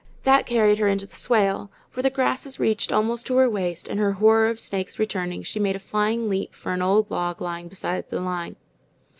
That 0.23 0.47
carried 0.47 0.79
her 0.79 0.87
into 0.87 1.05
the 1.05 1.13
swale, 1.13 1.69
where 1.93 2.01
the 2.01 2.09
grasses 2.09 2.59
reached 2.59 2.91
almost 2.91 3.27
to 3.27 3.37
her 3.37 3.47
waist, 3.47 3.87
and 3.87 3.99
her 3.99 4.13
horror 4.13 4.49
of 4.49 4.59
snakes 4.59 4.97
returning, 4.97 5.43
she 5.43 5.59
made 5.59 5.75
a 5.75 5.77
flying 5.77 6.27
leap 6.27 6.55
for 6.55 6.73
an 6.73 6.81
old 6.81 7.11
log 7.11 7.39
lying 7.39 7.67
beside 7.67 8.09
the 8.09 8.19
line. 8.19 8.55